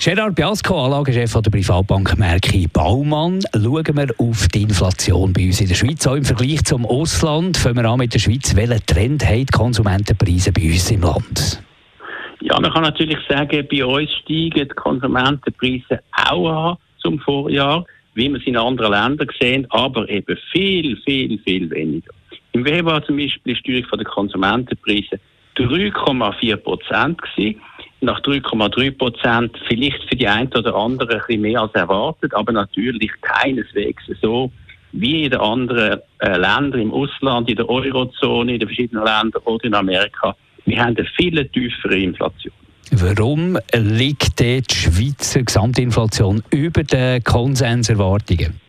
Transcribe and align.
Gerard 0.00 0.36
Biasco, 0.36 0.84
Anlagechef 0.84 1.32
der 1.32 1.50
Privatbank 1.50 2.16
Merki 2.16 2.68
Baumann. 2.72 3.40
Schauen 3.52 3.96
wir 3.96 4.14
auf 4.18 4.46
die 4.46 4.62
Inflation 4.62 5.32
bei 5.32 5.46
uns 5.46 5.60
in 5.60 5.66
der 5.66 5.74
Schweiz. 5.74 6.06
Auch 6.06 6.14
im 6.14 6.24
Vergleich 6.24 6.64
zum 6.64 6.86
Ausland. 6.86 7.56
Fangen 7.56 7.78
wir 7.78 7.84
an 7.84 7.98
mit 7.98 8.14
der 8.14 8.20
Schweiz. 8.20 8.54
Welchen 8.54 8.86
Trend 8.86 9.24
haben 9.24 9.38
die 9.38 9.46
Konsumentenpreise 9.46 10.52
bei 10.52 10.66
uns 10.66 10.88
im 10.92 11.00
Land? 11.00 11.60
Ja, 12.40 12.60
man 12.60 12.72
kann 12.72 12.84
natürlich 12.84 13.18
sagen, 13.28 13.66
bei 13.68 13.84
uns 13.84 14.08
steigen 14.22 14.68
die 14.68 14.74
Konsumentenpreise 14.76 16.00
auch 16.12 16.48
an 16.48 16.76
zum 17.02 17.18
Vorjahr, 17.18 17.84
wie 18.14 18.28
wir 18.28 18.38
es 18.38 18.46
in 18.46 18.56
anderen 18.56 18.92
Ländern 18.92 19.28
sehen, 19.40 19.66
aber 19.70 20.08
eben 20.08 20.38
viel, 20.52 20.96
viel, 20.98 21.40
viel 21.40 21.68
weniger. 21.70 22.12
Im 22.52 22.64
Februar 22.64 23.04
zum 23.04 23.16
Beispiel 23.16 23.52
ist 23.52 23.66
die 23.66 23.82
Steuerung 23.82 23.98
der 23.98 24.06
Konsumentenpreise 24.06 25.18
3,4 25.56 26.56
Prozent 26.56 27.20
nach 28.00 28.20
3,3 28.20 28.96
Prozent 28.96 29.58
vielleicht 29.66 30.02
für 30.08 30.16
die 30.16 30.28
einen 30.28 30.52
oder 30.54 30.74
anderen 30.74 31.10
ein 31.10 31.18
bisschen 31.18 31.40
mehr 31.40 31.62
als 31.62 31.74
erwartet, 31.74 32.34
aber 32.34 32.52
natürlich 32.52 33.10
keineswegs 33.20 34.02
so 34.22 34.50
wie 34.92 35.24
in 35.24 35.30
den 35.30 35.40
anderen 35.40 36.00
äh, 36.20 36.36
Ländern 36.38 36.80
im 36.80 36.92
Ausland, 36.92 37.48
in 37.50 37.56
der 37.56 37.68
Eurozone, 37.68 38.54
in 38.54 38.60
den 38.60 38.68
verschiedenen 38.68 39.04
Ländern 39.04 39.42
oder 39.44 39.64
in 39.64 39.74
Amerika. 39.74 40.34
Wir 40.64 40.80
haben 40.80 40.96
eine 40.96 41.06
viel 41.16 41.44
tiefere 41.48 41.98
Inflation. 41.98 42.52
Warum 42.92 43.58
liegt 43.74 44.40
die 44.40 44.62
Schweizer 44.70 45.42
Gesamtinflation 45.42 46.42
über 46.50 46.82
den 46.82 47.22
Konsenserwartungen? 47.22 48.60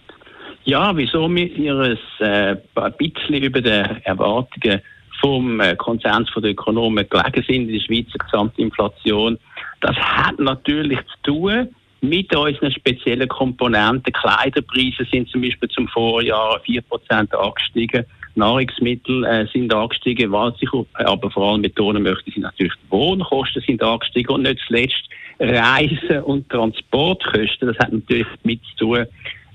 Ja, 0.65 0.95
wieso 0.95 1.29
wir 1.33 1.79
es 1.79 1.99
äh, 2.19 2.57
ein 2.75 2.93
bisschen 2.97 3.43
über 3.43 3.61
den 3.61 3.85
Erwartungen 4.03 4.81
vom 5.21 5.59
äh, 5.59 5.75
Konsens 5.75 6.29
der 6.35 6.51
Ökonomen 6.51 7.07
gelegen 7.09 7.43
sind 7.47 7.69
in 7.69 7.73
der 7.73 7.79
Schweizer 7.79 8.17
Gesamtinflation. 8.17 9.37
Das 9.81 9.95
hat 9.95 10.39
natürlich 10.39 10.99
zu 10.99 11.31
tun 11.31 11.69
mit 12.01 12.33
unseren 12.35 12.71
speziellen 12.71 13.27
Komponenten. 13.27 14.13
Kleiderpreise 14.13 15.05
sind 15.11 15.29
zum 15.29 15.41
Beispiel 15.41 15.69
zum 15.69 15.87
Vorjahr 15.89 16.61
4% 16.65 17.35
angestiegen. 17.35 18.05
Nahrungsmittel 18.35 19.25
äh, 19.25 19.47
sind 19.51 19.73
angestiegen, 19.73 20.31
was 20.31 20.53
ich 20.61 20.69
aber 20.93 21.29
vor 21.29 21.51
allem 21.51 21.61
betonen 21.61 22.03
möchte, 22.03 22.31
sind 22.31 22.43
natürlich 22.43 22.73
die 22.85 22.91
Wohnkosten 22.91 23.61
sind 23.65 23.83
angestiegen 23.83 24.35
und 24.35 24.43
nicht 24.43 24.59
zuletzt 24.65 25.09
Reisen 25.39 26.23
und 26.23 26.47
Transportkosten. 26.49 27.67
Das 27.67 27.79
hat 27.79 27.91
natürlich 27.91 28.27
mit 28.43 28.61
zu 28.77 28.85
tun, 28.85 29.05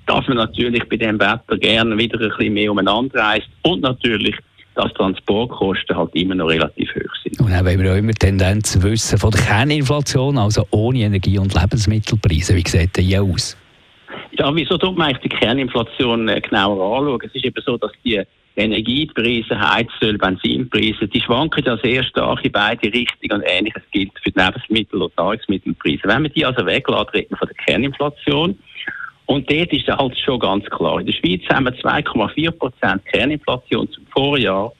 dass 0.06 0.26
man 0.28 0.36
natürlich 0.36 0.86
bei 0.88 0.96
dem 0.96 1.18
Wetter 1.18 1.56
gerne 1.58 1.96
wieder 1.96 2.20
ein 2.20 2.28
bisschen 2.28 2.52
mehr 2.52 2.70
umeinander 2.70 3.20
reist 3.20 3.48
und 3.62 3.80
natürlich 3.80 4.36
dass 4.74 4.92
Transportkosten 4.94 5.96
halt 5.96 6.14
immer 6.14 6.34
noch 6.34 6.48
relativ 6.48 6.88
hoch 6.94 7.14
sind. 7.22 7.40
Und 7.40 7.50
dann 7.50 7.64
wollen 7.64 7.80
wir 7.80 7.92
auch 7.92 7.96
immer 7.96 8.12
Tendenz 8.12 8.80
wissen 8.82 9.18
von 9.18 9.30
der 9.30 9.40
Kerninflation, 9.40 10.38
also 10.38 10.66
ohne 10.70 11.00
Energie- 11.00 11.38
und 11.38 11.54
Lebensmittelpreise. 11.54 12.56
Wie 12.56 12.64
sieht 12.66 12.96
das 12.96 13.20
aus? 13.20 13.56
Ja, 14.32 14.54
wieso 14.54 14.76
tut 14.78 14.96
man 14.96 15.08
eigentlich 15.08 15.30
die 15.30 15.36
Kerninflation 15.36 16.28
äh, 16.28 16.40
genauer 16.40 16.98
anschauen? 16.98 17.20
Es 17.24 17.34
ist 17.34 17.44
eben 17.44 17.62
so, 17.64 17.76
dass 17.76 17.92
die 18.04 18.22
Energiepreise, 18.56 19.58
Heizöl, 19.58 20.16
Benzinpreise, 20.16 21.08
die 21.08 21.20
schwanken 21.20 21.64
ja 21.64 21.76
sehr 21.78 22.04
stark 22.04 22.44
in 22.44 22.52
beide 22.52 22.92
Richtungen 22.92 23.40
und 23.40 23.44
ähnliches 23.46 23.82
gilt 23.90 24.12
für 24.22 24.30
die 24.30 24.38
Lebensmittel- 24.38 25.02
und 25.02 25.16
Nahrungsmittelpreise. 25.16 26.02
Wenn 26.04 26.22
man 26.22 26.32
die 26.32 26.44
also 26.44 26.64
weglässt, 26.64 27.14
reden 27.14 27.30
wir 27.30 27.38
von 27.38 27.48
der 27.48 27.56
Kerninflation. 27.64 28.58
Und 29.26 29.50
dort 29.50 29.72
ist 29.72 29.88
halt 29.88 30.18
schon 30.18 30.38
ganz 30.38 30.64
klar. 30.66 31.00
In 31.00 31.06
der 31.06 31.12
Schweiz 31.12 31.42
haben 31.48 31.64
wir 31.64 31.72
2,4 31.72 32.50
Prozent 32.52 33.04
Kerninflation 33.06 33.90
zum 33.90 34.06
Vorjahr. 34.08 34.72